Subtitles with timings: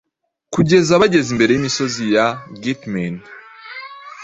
[0.53, 2.25] Kugeza bageze imbere yimisozi ya
[2.61, 3.13] Geatmen